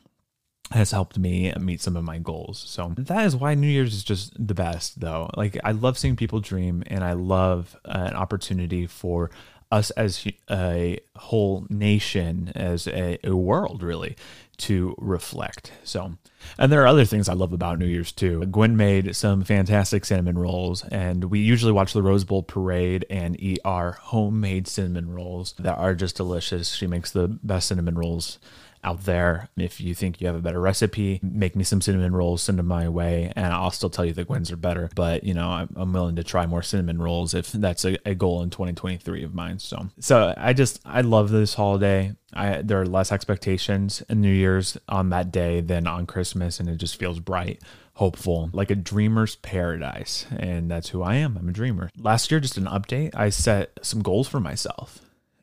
has 0.70 0.90
helped 0.90 1.18
me 1.18 1.52
meet 1.58 1.80
some 1.80 1.96
of 1.96 2.04
my 2.04 2.18
goals. 2.18 2.62
So 2.66 2.94
that 2.96 3.26
is 3.26 3.36
why 3.36 3.54
New 3.54 3.66
Year's 3.66 3.94
is 3.94 4.04
just 4.04 4.32
the 4.38 4.54
best, 4.54 5.00
though. 5.00 5.30
Like, 5.36 5.58
I 5.64 5.72
love 5.72 5.98
seeing 5.98 6.16
people 6.16 6.40
dream, 6.40 6.82
and 6.86 7.04
I 7.04 7.12
love 7.12 7.76
uh, 7.84 8.08
an 8.10 8.14
opportunity 8.14 8.86
for 8.86 9.30
us 9.70 9.90
as 9.92 10.26
a 10.50 11.00
whole 11.16 11.66
nation, 11.70 12.52
as 12.54 12.86
a, 12.86 13.18
a, 13.24 13.34
world, 13.34 13.82
really, 13.82 14.16
to 14.62 14.94
reflect. 14.98 15.72
So, 15.84 16.12
and 16.58 16.70
there 16.70 16.82
are 16.82 16.86
other 16.86 17.04
things 17.04 17.28
I 17.28 17.34
love 17.34 17.52
about 17.52 17.78
New 17.78 17.86
Year's 17.86 18.12
too. 18.12 18.44
Gwen 18.46 18.76
made 18.76 19.16
some 19.16 19.42
fantastic 19.42 20.04
cinnamon 20.04 20.38
rolls, 20.38 20.84
and 20.84 21.24
we 21.24 21.40
usually 21.40 21.72
watch 21.72 21.92
the 21.92 22.02
Rose 22.02 22.24
Bowl 22.24 22.42
parade 22.42 23.04
and 23.10 23.40
eat 23.40 23.58
our 23.64 23.92
homemade 23.92 24.68
cinnamon 24.68 25.10
rolls 25.10 25.54
that 25.58 25.78
are 25.78 25.94
just 25.94 26.16
delicious. 26.16 26.74
She 26.74 26.86
makes 26.86 27.10
the 27.10 27.28
best 27.28 27.68
cinnamon 27.68 27.96
rolls 27.96 28.38
out 28.84 29.04
there. 29.04 29.48
If 29.56 29.80
you 29.80 29.94
think 29.94 30.20
you 30.20 30.26
have 30.26 30.36
a 30.36 30.40
better 30.40 30.60
recipe, 30.60 31.20
make 31.22 31.56
me 31.56 31.64
some 31.64 31.80
cinnamon 31.80 32.14
rolls, 32.14 32.42
send 32.42 32.58
them 32.58 32.66
my 32.66 32.88
way, 32.88 33.32
and 33.36 33.46
I'll 33.46 33.70
still 33.70 33.90
tell 33.90 34.04
you 34.04 34.12
the 34.12 34.24
Gwen's 34.24 34.50
are 34.50 34.56
better. 34.56 34.90
But 34.94 35.24
you 35.24 35.34
know, 35.34 35.48
I'm, 35.48 35.68
I'm 35.76 35.92
willing 35.92 36.16
to 36.16 36.24
try 36.24 36.46
more 36.46 36.62
cinnamon 36.62 37.00
rolls 37.00 37.34
if 37.34 37.52
that's 37.52 37.84
a, 37.84 37.96
a, 38.08 38.14
goal 38.14 38.42
in 38.42 38.50
2023 38.50 39.24
of 39.24 39.34
mine. 39.34 39.58
So, 39.58 39.88
so 39.98 40.34
I 40.36 40.52
just 40.52 40.80
I 40.84 41.00
love 41.00 41.30
this 41.30 41.54
holiday. 41.54 42.14
I 42.32 42.62
there 42.62 42.80
are 42.80 42.86
less 42.86 43.12
expectations 43.12 44.02
in 44.08 44.20
New 44.20 44.32
Year's 44.32 44.76
on 44.88 45.10
that 45.10 45.32
day 45.32 45.60
than 45.60 45.86
on 45.86 46.06
Christmas, 46.06 46.60
and 46.60 46.68
it 46.68 46.76
just 46.76 46.96
feels 46.96 47.20
bright 47.20 47.62
hopeful, 47.94 48.48
like 48.52 48.70
a 48.70 48.74
dreamer's 48.74 49.36
paradise. 49.36 50.26
And 50.36 50.70
that's 50.70 50.88
who 50.88 51.02
I 51.02 51.16
am. 51.16 51.36
I'm 51.36 51.48
a 51.48 51.52
dreamer. 51.52 51.90
Last 51.98 52.30
year, 52.30 52.40
just 52.40 52.56
an 52.56 52.64
update, 52.64 53.14
I 53.14 53.28
set 53.28 53.78
some 53.82 54.02
goals 54.02 54.28
for 54.28 54.40
myself 54.40 55.00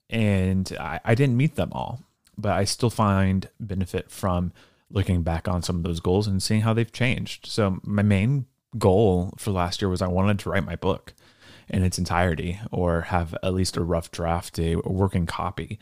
and 0.09 0.75
I, 0.79 0.99
I 1.05 1.15
didn't 1.15 1.37
meet 1.37 1.55
them 1.55 1.69
all 1.71 2.01
but 2.39 2.53
I 2.53 2.63
still 2.63 2.89
find 2.89 3.49
benefit 3.59 4.09
from 4.09 4.53
looking 4.89 5.23
back 5.23 5.47
on 5.47 5.61
some 5.61 5.77
of 5.77 5.83
those 5.83 5.99
goals 5.99 6.27
and 6.27 6.41
seeing 6.41 6.61
how 6.61 6.73
they've 6.73 6.91
changed. 6.91 7.45
So 7.45 7.79
my 7.83 8.01
main 8.01 8.45
goal 8.77 9.33
for 9.37 9.51
last 9.51 9.81
year 9.81 9.89
was 9.89 10.01
I 10.01 10.07
wanted 10.07 10.39
to 10.39 10.49
write 10.49 10.65
my 10.65 10.75
book 10.75 11.13
in 11.67 11.83
its 11.83 11.99
entirety 11.99 12.59
or 12.71 13.01
have 13.01 13.35
at 13.43 13.53
least 13.53 13.77
a 13.77 13.83
rough 13.83 14.09
draft, 14.11 14.57
a 14.59 14.75
working 14.77 15.25
copy 15.25 15.79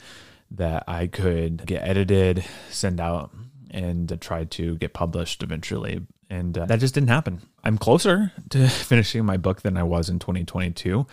that 0.51 0.83
I 0.87 1.07
could 1.07 1.65
get 1.65 1.87
edited, 1.87 2.43
send 2.69 2.99
out, 2.99 3.31
and 3.71 4.19
try 4.21 4.45
to 4.45 4.77
get 4.77 4.93
published 4.93 5.43
eventually 5.43 6.05
and 6.29 6.57
uh, 6.57 6.65
that 6.65 6.79
just 6.79 6.93
didn't 6.93 7.09
happen. 7.09 7.41
I'm 7.63 7.77
closer 7.77 8.31
to 8.49 8.67
finishing 8.69 9.25
my 9.25 9.37
book 9.37 9.61
than 9.61 9.77
I 9.77 9.83
was 9.83 10.09
in 10.09 10.19
2022. 10.19 11.05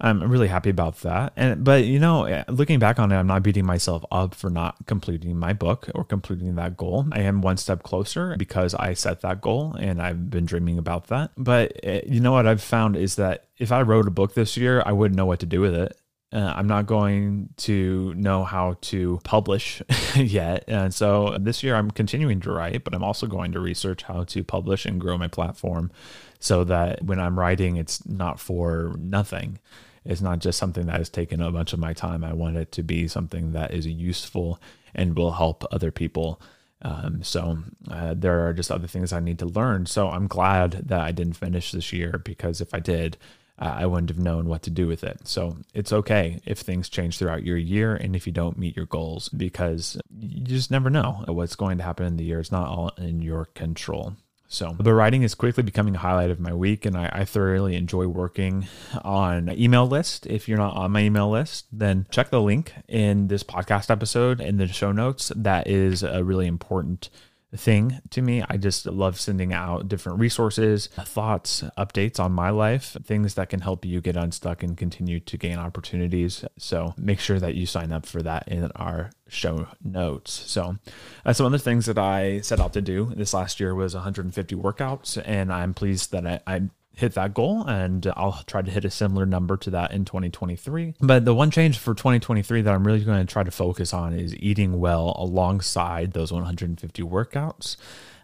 I'm 0.00 0.22
really 0.22 0.48
happy 0.48 0.70
about 0.70 0.98
that. 1.00 1.32
And 1.36 1.64
but 1.64 1.84
you 1.84 1.98
know, 1.98 2.24
eh, 2.24 2.44
looking 2.48 2.78
back 2.78 2.98
on 2.98 3.12
it, 3.12 3.16
I'm 3.16 3.26
not 3.26 3.42
beating 3.42 3.66
myself 3.66 4.04
up 4.10 4.34
for 4.34 4.50
not 4.50 4.76
completing 4.86 5.36
my 5.36 5.52
book 5.52 5.88
or 5.94 6.04
completing 6.04 6.54
that 6.56 6.76
goal. 6.76 7.06
I 7.12 7.20
am 7.20 7.42
one 7.42 7.56
step 7.56 7.82
closer 7.82 8.36
because 8.36 8.74
I 8.74 8.94
set 8.94 9.20
that 9.20 9.40
goal 9.40 9.74
and 9.74 10.00
I've 10.00 10.30
been 10.30 10.46
dreaming 10.46 10.78
about 10.78 11.08
that. 11.08 11.30
But 11.36 11.78
eh, 11.82 12.02
you 12.06 12.20
know 12.20 12.32
what 12.32 12.46
I've 12.46 12.62
found 12.62 12.96
is 12.96 13.16
that 13.16 13.44
if 13.58 13.70
I 13.70 13.82
wrote 13.82 14.08
a 14.08 14.10
book 14.10 14.34
this 14.34 14.56
year, 14.56 14.82
I 14.84 14.92
wouldn't 14.92 15.16
know 15.16 15.26
what 15.26 15.40
to 15.40 15.46
do 15.46 15.60
with 15.60 15.74
it. 15.74 15.96
Uh, 16.32 16.54
I'm 16.56 16.66
not 16.66 16.86
going 16.86 17.50
to 17.58 18.14
know 18.14 18.42
how 18.42 18.78
to 18.82 19.20
publish 19.22 19.82
yet. 20.16 20.64
And 20.66 20.94
so 20.94 21.36
this 21.38 21.62
year 21.62 21.74
I'm 21.74 21.90
continuing 21.90 22.40
to 22.40 22.52
write, 22.52 22.84
but 22.84 22.94
I'm 22.94 23.04
also 23.04 23.26
going 23.26 23.52
to 23.52 23.60
research 23.60 24.04
how 24.04 24.24
to 24.24 24.42
publish 24.42 24.86
and 24.86 25.00
grow 25.00 25.18
my 25.18 25.28
platform 25.28 25.90
so 26.38 26.64
that 26.64 27.04
when 27.04 27.20
I'm 27.20 27.38
writing, 27.38 27.76
it's 27.76 28.06
not 28.06 28.40
for 28.40 28.96
nothing. 28.98 29.58
It's 30.04 30.22
not 30.22 30.38
just 30.38 30.58
something 30.58 30.86
that 30.86 30.98
has 30.98 31.10
taken 31.10 31.40
a 31.40 31.52
bunch 31.52 31.72
of 31.72 31.78
my 31.78 31.92
time. 31.92 32.24
I 32.24 32.32
want 32.32 32.56
it 32.56 32.72
to 32.72 32.82
be 32.82 33.06
something 33.08 33.52
that 33.52 33.72
is 33.72 33.86
useful 33.86 34.58
and 34.94 35.16
will 35.16 35.32
help 35.32 35.64
other 35.70 35.90
people. 35.90 36.40
Um, 36.80 37.22
so 37.22 37.58
uh, 37.90 38.14
there 38.16 38.46
are 38.46 38.52
just 38.52 38.72
other 38.72 38.88
things 38.88 39.12
I 39.12 39.20
need 39.20 39.38
to 39.38 39.46
learn. 39.46 39.86
So 39.86 40.08
I'm 40.08 40.26
glad 40.26 40.88
that 40.88 41.00
I 41.00 41.12
didn't 41.12 41.34
finish 41.34 41.70
this 41.72 41.92
year 41.92 42.20
because 42.24 42.60
if 42.60 42.74
I 42.74 42.80
did, 42.80 43.16
uh, 43.58 43.76
I 43.78 43.86
wouldn't 43.86 44.10
have 44.10 44.18
known 44.18 44.48
what 44.48 44.62
to 44.62 44.70
do 44.70 44.86
with 44.86 45.04
it. 45.04 45.20
So 45.28 45.58
it's 45.74 45.92
okay 45.92 46.40
if 46.44 46.58
things 46.58 46.88
change 46.88 47.18
throughout 47.18 47.44
your 47.44 47.56
year 47.56 47.94
and 47.94 48.16
if 48.16 48.26
you 48.26 48.32
don't 48.32 48.58
meet 48.58 48.76
your 48.76 48.86
goals 48.86 49.28
because 49.28 49.98
you 50.18 50.40
just 50.40 50.70
never 50.70 50.90
know 50.90 51.24
what's 51.28 51.56
going 51.56 51.78
to 51.78 51.84
happen 51.84 52.06
in 52.06 52.16
the 52.16 52.24
year. 52.24 52.40
It's 52.40 52.52
not 52.52 52.68
all 52.68 52.90
in 52.98 53.22
your 53.22 53.46
control. 53.46 54.14
So, 54.52 54.76
the 54.78 54.92
writing 54.92 55.22
is 55.22 55.34
quickly 55.34 55.62
becoming 55.62 55.94
a 55.94 55.98
highlight 55.98 56.28
of 56.28 56.38
my 56.38 56.52
week, 56.52 56.84
and 56.84 56.94
I, 56.94 57.08
I, 57.10 57.24
thoroughly 57.24 57.74
enjoy 57.74 58.06
working 58.06 58.66
on 59.02 59.48
email 59.58 59.86
list. 59.86 60.26
If 60.26 60.46
you're 60.46 60.58
not 60.58 60.76
on 60.76 60.90
my 60.90 61.00
email 61.00 61.30
list, 61.30 61.68
then 61.72 62.04
check 62.10 62.28
the 62.28 62.42
link 62.42 62.74
in 62.86 63.28
this 63.28 63.42
podcast 63.42 63.90
episode 63.90 64.42
in 64.42 64.58
the 64.58 64.68
show 64.68 64.92
notes. 64.92 65.32
That 65.34 65.68
is 65.68 66.02
a 66.02 66.22
really 66.22 66.46
important 66.46 67.08
thing 67.54 68.00
to 68.10 68.22
me. 68.22 68.42
I 68.48 68.56
just 68.56 68.86
love 68.86 69.20
sending 69.20 69.52
out 69.52 69.88
different 69.88 70.18
resources, 70.18 70.88
thoughts, 70.88 71.62
updates 71.76 72.18
on 72.18 72.32
my 72.32 72.50
life, 72.50 72.96
things 73.04 73.34
that 73.34 73.50
can 73.50 73.60
help 73.60 73.84
you 73.84 74.00
get 74.00 74.16
unstuck 74.16 74.62
and 74.62 74.76
continue 74.76 75.20
to 75.20 75.36
gain 75.36 75.58
opportunities. 75.58 76.44
So 76.58 76.94
make 76.96 77.20
sure 77.20 77.38
that 77.38 77.54
you 77.54 77.66
sign 77.66 77.92
up 77.92 78.06
for 78.06 78.22
that 78.22 78.48
in 78.48 78.70
our 78.76 79.10
show 79.28 79.66
notes. 79.82 80.32
So 80.32 80.76
uh, 81.24 81.32
some 81.32 81.46
other 81.46 81.58
things 81.58 81.86
that 81.86 81.98
I 81.98 82.40
set 82.40 82.60
out 82.60 82.72
to 82.74 82.80
do 82.80 83.12
this 83.16 83.34
last 83.34 83.60
year 83.60 83.74
was 83.74 83.94
150 83.94 84.54
workouts, 84.56 85.20
and 85.24 85.52
I'm 85.52 85.74
pleased 85.74 86.12
that 86.12 86.26
I, 86.26 86.40
I 86.46 86.62
hit 86.94 87.14
that 87.14 87.34
goal 87.34 87.64
and 87.66 88.06
I'll 88.16 88.42
try 88.46 88.62
to 88.62 88.70
hit 88.70 88.84
a 88.84 88.90
similar 88.90 89.26
number 89.26 89.56
to 89.58 89.70
that 89.70 89.92
in 89.92 90.04
2023. 90.04 90.94
But 91.00 91.24
the 91.24 91.34
one 91.34 91.50
change 91.50 91.78
for 91.78 91.94
2023 91.94 92.62
that 92.62 92.74
I'm 92.74 92.86
really 92.86 93.04
going 93.04 93.24
to 93.24 93.32
try 93.32 93.42
to 93.42 93.50
focus 93.50 93.94
on 93.94 94.12
is 94.12 94.36
eating 94.36 94.78
well 94.78 95.14
alongside 95.18 96.12
those 96.12 96.32
150 96.32 97.02
workouts. 97.02 97.76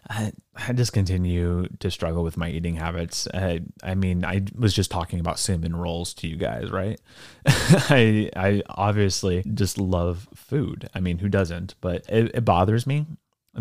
I, 0.09 0.31
just 0.73 0.93
continue 0.93 1.67
to 1.79 1.91
struggle 1.91 2.23
with 2.23 2.35
my 2.35 2.49
eating 2.49 2.75
habits. 2.75 3.27
I, 3.33 3.61
I 3.83 3.95
mean, 3.95 4.25
I 4.25 4.43
was 4.57 4.73
just 4.73 4.89
talking 4.89 5.19
about 5.19 5.39
cinnamon 5.39 5.75
rolls 5.75 6.13
to 6.15 6.27
you 6.27 6.35
guys, 6.35 6.71
right? 6.71 6.99
I, 7.45 8.29
I 8.35 8.63
obviously 8.69 9.43
just 9.53 9.77
love 9.77 10.27
food. 10.33 10.89
I 10.95 10.99
mean, 10.99 11.19
who 11.19 11.29
doesn't? 11.29 11.75
But 11.81 12.05
it, 12.09 12.31
it 12.33 12.45
bothers 12.45 12.87
me 12.87 13.05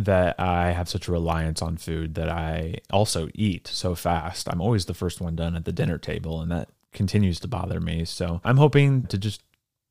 that 0.05 0.38
I 0.38 0.73
have 0.73 0.88
such 0.88 1.09
a 1.09 1.12
reliance 1.12 1.61
on 1.61 1.76
food 1.76 2.14
that 2.14 2.28
I 2.28 2.76
also 2.90 3.28
eat 3.35 3.67
so 3.67 3.95
fast. 3.95 4.49
I'm 4.49 4.61
always 4.61 4.87
the 4.87 4.95
first 4.95 5.21
one 5.21 5.37
done 5.37 5.57
at 5.57 5.64
the 5.64 5.73
dinner 5.73 5.99
table, 5.99 6.40
and 6.40 6.50
that 6.52 6.69
continues 6.93 7.40
to 7.40 7.49
bother 7.49 7.81
me. 7.81 8.05
So 8.05 8.40
I'm 8.45 8.57
hoping 8.57 9.05
to 9.07 9.19
just 9.19 9.43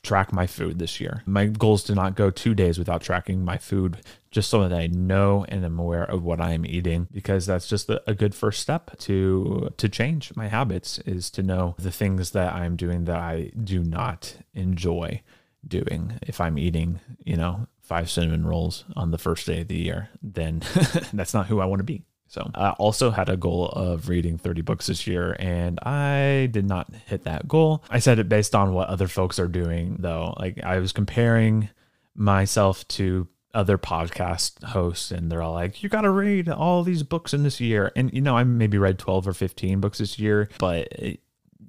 track 0.03 0.31
my 0.31 0.47
food 0.47 0.79
this 0.79 1.01
year. 1.01 1.23
My 1.25 1.47
goal 1.47 1.75
is 1.75 1.83
to 1.83 1.95
not 1.95 2.15
go 2.15 2.29
two 2.29 2.53
days 2.53 2.79
without 2.79 3.01
tracking 3.01 3.43
my 3.43 3.57
food, 3.57 3.97
just 4.31 4.49
so 4.49 4.67
that 4.67 4.77
I 4.77 4.87
know 4.87 5.45
and 5.49 5.65
am 5.65 5.79
aware 5.79 6.03
of 6.03 6.23
what 6.23 6.39
I 6.39 6.53
am 6.53 6.65
eating, 6.65 7.07
because 7.11 7.45
that's 7.45 7.67
just 7.67 7.89
a, 7.89 8.13
good 8.13 8.33
first 8.33 8.61
step 8.61 8.97
to 8.99 9.69
to 9.75 9.89
change 9.89 10.35
my 10.35 10.47
habits. 10.47 10.99
Is 10.99 11.29
to 11.31 11.43
know 11.43 11.75
the 11.77 11.91
things 11.91 12.31
that 12.31 12.53
I'm 12.53 12.75
doing 12.75 13.05
that 13.05 13.17
I 13.17 13.51
do 13.61 13.83
not 13.83 14.37
enjoy 14.53 15.21
doing 15.67 16.19
if 16.21 16.39
I'm 16.39 16.57
eating, 16.57 17.01
you 17.25 17.35
know, 17.35 17.67
five 17.87 18.09
cinnamon 18.09 18.45
rolls 18.45 18.83
on 18.95 19.11
the 19.11 19.17
first 19.17 19.47
day 19.47 19.61
of 19.61 19.69
the 19.69 19.77
year, 19.77 20.09
then 20.21 20.59
that's 21.13 21.33
not 21.33 21.47
who 21.47 21.59
I 21.59 21.65
want 21.65 21.79
to 21.79 21.85
be. 21.85 22.03
So 22.27 22.51
I 22.53 22.71
also 22.71 23.09
had 23.09 23.29
a 23.29 23.37
goal 23.37 23.67
of 23.69 24.09
reading 24.09 24.37
30 24.37 24.61
books 24.61 24.87
this 24.87 25.07
year 25.07 25.35
and 25.39 25.79
I 25.79 26.49
did 26.51 26.65
not 26.67 26.93
hit 27.05 27.23
that 27.23 27.47
goal. 27.47 27.85
I 27.89 27.99
said 27.99 28.19
it 28.19 28.27
based 28.27 28.53
on 28.53 28.73
what 28.73 28.89
other 28.89 29.07
folks 29.07 29.39
are 29.39 29.47
doing 29.47 29.95
though. 29.99 30.33
Like 30.37 30.61
I 30.61 30.79
was 30.79 30.91
comparing 30.91 31.69
myself 32.15 32.85
to 32.89 33.29
other 33.53 33.77
podcast 33.77 34.61
hosts 34.61 35.09
and 35.09 35.31
they're 35.31 35.41
all 35.41 35.53
like 35.53 35.81
you 35.81 35.89
got 35.89 36.01
to 36.01 36.09
read 36.09 36.49
all 36.49 36.83
these 36.83 37.01
books 37.01 37.33
in 37.33 37.43
this 37.43 37.59
year 37.61 37.91
and 37.95 38.13
you 38.13 38.21
know 38.21 38.37
i 38.37 38.43
maybe 38.43 38.77
read 38.77 38.99
12 38.99 39.27
or 39.27 39.33
15 39.33 39.79
books 39.79 39.97
this 39.97 40.19
year 40.19 40.47
but 40.59 40.87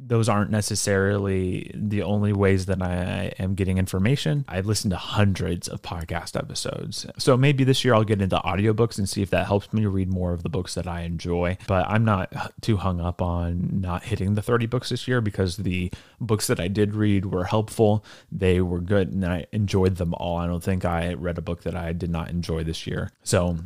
those 0.08 0.28
aren't 0.28 0.50
necessarily 0.50 1.70
the 1.74 2.02
only 2.02 2.32
ways 2.32 2.66
that 2.66 2.82
I 2.82 3.32
am 3.38 3.54
getting 3.54 3.76
information. 3.76 4.44
I've 4.48 4.66
listened 4.66 4.90
to 4.92 4.96
hundreds 4.96 5.68
of 5.68 5.82
podcast 5.82 6.36
episodes. 6.36 7.06
So 7.18 7.36
maybe 7.36 7.62
this 7.62 7.84
year 7.84 7.94
I'll 7.94 8.04
get 8.04 8.22
into 8.22 8.38
audiobooks 8.38 8.98
and 8.98 9.08
see 9.08 9.20
if 9.20 9.30
that 9.30 9.46
helps 9.46 9.72
me 9.72 9.84
read 9.84 10.10
more 10.10 10.32
of 10.32 10.42
the 10.42 10.48
books 10.48 10.74
that 10.74 10.86
I 10.86 11.02
enjoy. 11.02 11.58
But 11.66 11.86
I'm 11.88 12.04
not 12.04 12.32
too 12.62 12.78
hung 12.78 13.00
up 13.00 13.20
on 13.20 13.80
not 13.80 14.04
hitting 14.04 14.34
the 14.34 14.42
30 14.42 14.66
books 14.66 14.88
this 14.88 15.06
year 15.06 15.20
because 15.20 15.58
the 15.58 15.92
books 16.20 16.46
that 16.46 16.58
I 16.58 16.68
did 16.68 16.94
read 16.94 17.26
were 17.26 17.44
helpful. 17.44 18.04
They 18.32 18.60
were 18.62 18.80
good 18.80 19.12
and 19.12 19.26
I 19.26 19.46
enjoyed 19.52 19.96
them 19.96 20.14
all. 20.14 20.38
I 20.38 20.46
don't 20.46 20.64
think 20.64 20.86
I 20.86 21.12
read 21.14 21.38
a 21.38 21.42
book 21.42 21.62
that 21.64 21.76
I 21.76 21.92
did 21.92 22.10
not 22.10 22.30
enjoy 22.30 22.64
this 22.64 22.86
year. 22.86 23.10
So 23.22 23.58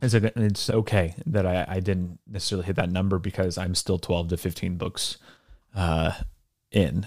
it's, 0.00 0.14
it's 0.14 0.70
okay 0.70 1.14
that 1.26 1.46
I, 1.46 1.66
I 1.68 1.80
didn't 1.80 2.18
necessarily 2.26 2.66
hit 2.66 2.76
that 2.76 2.90
number 2.90 3.18
because 3.18 3.58
I'm 3.58 3.74
still 3.74 3.98
12 3.98 4.28
to 4.28 4.36
15 4.38 4.76
books 4.76 5.18
uh, 5.76 6.12
in 6.72 7.06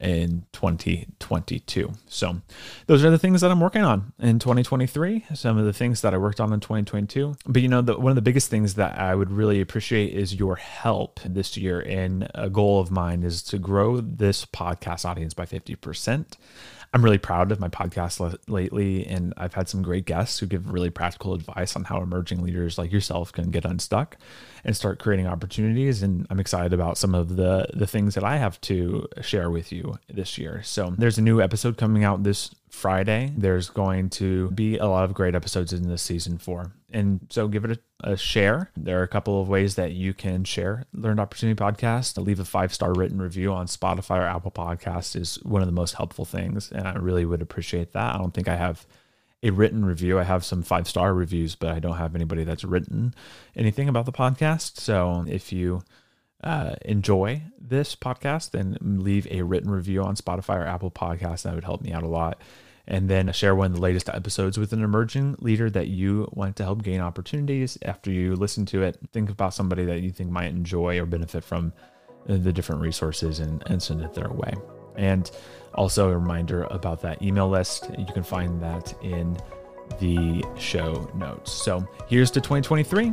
in 0.00 0.44
2022. 0.52 1.92
So, 2.06 2.40
those 2.86 3.04
are 3.04 3.10
the 3.10 3.18
things 3.18 3.40
that 3.40 3.50
I'm 3.50 3.60
working 3.60 3.82
on 3.82 4.12
in 4.18 4.38
2023. 4.38 5.26
Some 5.34 5.58
of 5.58 5.64
the 5.64 5.72
things 5.72 6.00
that 6.02 6.14
I 6.14 6.18
worked 6.18 6.40
on 6.40 6.52
in 6.52 6.60
2022. 6.60 7.36
But 7.46 7.62
you 7.62 7.68
know, 7.68 7.82
the, 7.82 7.98
one 7.98 8.10
of 8.10 8.16
the 8.16 8.22
biggest 8.22 8.50
things 8.50 8.74
that 8.74 8.98
I 8.98 9.14
would 9.14 9.30
really 9.30 9.60
appreciate 9.60 10.12
is 10.12 10.34
your 10.34 10.56
help 10.56 11.20
this 11.24 11.56
year. 11.56 11.80
And 11.80 12.28
a 12.34 12.50
goal 12.50 12.80
of 12.80 12.90
mine 12.90 13.22
is 13.22 13.42
to 13.44 13.58
grow 13.58 14.00
this 14.00 14.44
podcast 14.44 15.04
audience 15.04 15.34
by 15.34 15.46
50%. 15.46 16.26
I'm 16.94 17.02
really 17.02 17.18
proud 17.18 17.50
of 17.50 17.58
my 17.58 17.68
podcast 17.68 18.38
lately, 18.46 19.04
and 19.04 19.34
I've 19.36 19.52
had 19.52 19.68
some 19.68 19.82
great 19.82 20.04
guests 20.04 20.38
who 20.38 20.46
give 20.46 20.70
really 20.70 20.90
practical 20.90 21.34
advice 21.34 21.74
on 21.74 21.82
how 21.82 22.00
emerging 22.00 22.40
leaders 22.40 22.78
like 22.78 22.92
yourself 22.92 23.32
can 23.32 23.50
get 23.50 23.64
unstuck 23.64 24.16
and 24.62 24.76
start 24.76 25.00
creating 25.00 25.26
opportunities. 25.26 26.04
And 26.04 26.24
I'm 26.30 26.38
excited 26.38 26.72
about 26.72 26.96
some 26.96 27.12
of 27.12 27.34
the 27.34 27.66
the 27.74 27.88
things 27.88 28.14
that 28.14 28.22
I 28.22 28.36
have 28.36 28.60
to 28.62 29.08
share 29.22 29.50
with 29.50 29.72
you 29.72 29.98
this 30.08 30.38
year. 30.38 30.62
So 30.62 30.94
there's 30.96 31.18
a 31.18 31.22
new 31.22 31.40
episode 31.42 31.76
coming 31.76 32.04
out 32.04 32.22
this 32.22 32.54
Friday. 32.74 33.32
There's 33.36 33.70
going 33.70 34.10
to 34.10 34.50
be 34.50 34.76
a 34.76 34.86
lot 34.86 35.04
of 35.04 35.14
great 35.14 35.34
episodes 35.34 35.72
in 35.72 35.88
this 35.88 36.02
season 36.02 36.38
four. 36.38 36.72
And 36.92 37.26
so 37.30 37.48
give 37.48 37.64
it 37.64 37.78
a, 38.02 38.12
a, 38.12 38.16
share. 38.16 38.70
There 38.76 39.00
are 39.00 39.04
a 39.04 39.08
couple 39.08 39.40
of 39.40 39.48
ways 39.48 39.76
that 39.76 39.92
you 39.92 40.12
can 40.12 40.44
share 40.44 40.84
Learned 40.92 41.20
Opportunity 41.20 41.58
Podcast. 41.58 42.22
Leave 42.22 42.40
a 42.40 42.44
five 42.44 42.74
star 42.74 42.92
written 42.92 43.22
review 43.22 43.52
on 43.52 43.66
Spotify 43.66 44.18
or 44.18 44.26
Apple 44.26 44.50
Podcast 44.50 45.16
is 45.16 45.36
one 45.44 45.62
of 45.62 45.66
the 45.66 45.72
most 45.72 45.94
helpful 45.94 46.24
things. 46.24 46.70
And 46.72 46.86
I 46.86 46.94
really 46.96 47.24
would 47.24 47.40
appreciate 47.40 47.92
that. 47.92 48.16
I 48.16 48.18
don't 48.18 48.34
think 48.34 48.48
I 48.48 48.56
have 48.56 48.86
a 49.42 49.50
written 49.50 49.84
review. 49.84 50.18
I 50.18 50.24
have 50.24 50.44
some 50.44 50.62
five 50.62 50.88
star 50.88 51.14
reviews, 51.14 51.54
but 51.54 51.70
I 51.70 51.78
don't 51.78 51.96
have 51.96 52.14
anybody 52.14 52.44
that's 52.44 52.64
written 52.64 53.14
anything 53.56 53.88
about 53.88 54.04
the 54.04 54.12
podcast. 54.12 54.80
So 54.80 55.24
if 55.28 55.52
you 55.52 55.82
uh, 56.42 56.74
enjoy 56.82 57.42
this 57.58 57.94
podcast, 57.96 58.50
then 58.50 58.76
leave 58.80 59.26
a 59.30 59.42
written 59.42 59.70
review 59.70 60.02
on 60.02 60.16
Spotify 60.16 60.56
or 60.56 60.66
Apple 60.66 60.90
Podcasts. 60.90 61.42
That 61.42 61.54
would 61.54 61.64
help 61.64 61.80
me 61.80 61.92
out 61.92 62.02
a 62.02 62.08
lot 62.08 62.42
and 62.86 63.08
then 63.08 63.32
share 63.32 63.54
one 63.54 63.66
of 63.66 63.74
the 63.74 63.80
latest 63.80 64.08
episodes 64.08 64.58
with 64.58 64.72
an 64.72 64.82
emerging 64.82 65.36
leader 65.38 65.70
that 65.70 65.88
you 65.88 66.28
want 66.32 66.56
to 66.56 66.64
help 66.64 66.82
gain 66.82 67.00
opportunities 67.00 67.78
after 67.82 68.10
you 68.10 68.36
listen 68.36 68.66
to 68.66 68.82
it. 68.82 68.98
Think 69.12 69.30
about 69.30 69.54
somebody 69.54 69.84
that 69.86 70.02
you 70.02 70.10
think 70.10 70.30
might 70.30 70.48
enjoy 70.48 71.00
or 71.00 71.06
benefit 71.06 71.42
from 71.42 71.72
the 72.26 72.52
different 72.52 72.80
resources 72.80 73.40
and, 73.40 73.62
and 73.66 73.82
send 73.82 74.02
it 74.02 74.12
their 74.14 74.30
way. 74.30 74.52
And 74.96 75.30
also 75.74 76.10
a 76.10 76.18
reminder 76.18 76.64
about 76.64 77.00
that 77.02 77.22
email 77.22 77.48
list. 77.48 77.90
You 77.98 78.06
can 78.12 78.22
find 78.22 78.62
that 78.62 78.94
in 79.02 79.36
the 79.98 80.44
show 80.58 81.10
notes. 81.14 81.52
So 81.52 81.86
here's 82.08 82.30
to 82.32 82.40
2023. 82.40 83.12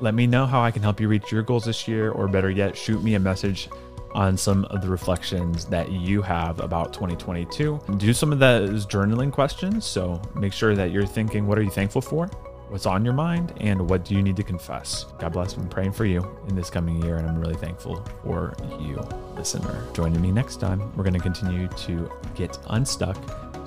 Let 0.00 0.14
me 0.14 0.26
know 0.26 0.46
how 0.46 0.62
I 0.62 0.70
can 0.70 0.82
help 0.82 1.00
you 1.00 1.08
reach 1.08 1.32
your 1.32 1.42
goals 1.42 1.64
this 1.64 1.88
year, 1.88 2.12
or 2.12 2.28
better 2.28 2.50
yet, 2.50 2.76
shoot 2.76 3.02
me 3.02 3.14
a 3.14 3.20
message 3.20 3.68
on 4.12 4.36
some 4.36 4.64
of 4.66 4.80
the 4.80 4.88
reflections 4.88 5.64
that 5.66 5.90
you 5.92 6.22
have 6.22 6.60
about 6.60 6.92
2022. 6.92 7.80
Do 7.96 8.12
some 8.12 8.32
of 8.32 8.38
those 8.38 8.86
journaling 8.86 9.32
questions. 9.32 9.84
So 9.84 10.20
make 10.34 10.52
sure 10.52 10.74
that 10.74 10.90
you're 10.90 11.06
thinking, 11.06 11.46
what 11.46 11.58
are 11.58 11.62
you 11.62 11.70
thankful 11.70 12.00
for? 12.00 12.26
What's 12.68 12.84
on 12.84 13.04
your 13.04 13.14
mind? 13.14 13.54
And 13.60 13.88
what 13.88 14.04
do 14.04 14.14
you 14.14 14.22
need 14.22 14.36
to 14.36 14.42
confess? 14.42 15.06
God 15.18 15.32
bless. 15.32 15.56
I'm 15.56 15.68
praying 15.68 15.92
for 15.92 16.04
you 16.04 16.22
in 16.48 16.54
this 16.54 16.68
coming 16.68 17.02
year. 17.02 17.16
And 17.16 17.26
I'm 17.26 17.40
really 17.40 17.56
thankful 17.56 18.04
for 18.22 18.54
you, 18.78 18.96
listener. 19.34 19.86
Joining 19.94 20.20
me 20.20 20.30
next 20.30 20.60
time. 20.60 20.94
We're 20.94 21.04
going 21.04 21.14
to 21.14 21.20
continue 21.20 21.68
to 21.68 22.10
get 22.34 22.58
unstuck 22.68 23.16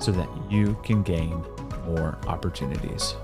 so 0.00 0.12
that 0.12 0.28
you 0.48 0.76
can 0.84 1.02
gain 1.02 1.44
more 1.84 2.16
opportunities. 2.28 3.16